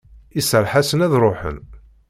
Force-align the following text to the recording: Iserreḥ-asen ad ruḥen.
Iserreḥ-asen 0.39 1.03
ad 1.05 1.13
ruḥen. 1.21 1.59